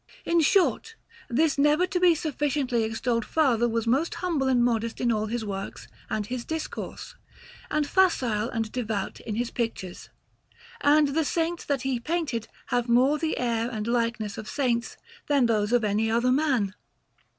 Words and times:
In 0.25 0.41
short, 0.41 0.95
this 1.29 1.59
never 1.59 1.85
to 1.85 1.99
be 1.99 2.15
sufficiently 2.15 2.81
extolled 2.83 3.23
father 3.23 3.69
was 3.69 3.85
most 3.85 4.15
humble 4.15 4.47
and 4.47 4.63
modest 4.65 4.99
in 4.99 5.11
all 5.11 5.27
his 5.27 5.45
works 5.45 5.87
and 6.09 6.25
his 6.25 6.43
discourse, 6.43 7.13
and 7.69 7.85
facile 7.85 8.49
and 8.49 8.71
devout 8.71 9.19
in 9.19 9.35
his 9.35 9.51
pictures; 9.51 10.09
and 10.81 11.09
the 11.09 11.23
Saints 11.23 11.65
that 11.65 11.83
he 11.83 11.99
painted 11.99 12.47
have 12.73 12.89
more 12.89 13.19
the 13.19 13.37
air 13.37 13.69
and 13.69 13.85
likeness 13.85 14.39
of 14.39 14.49
Saints 14.49 14.97
than 15.27 15.45
those 15.45 15.71
of 15.71 15.83
any 15.83 16.09
other 16.09 16.31
man. 16.31 16.73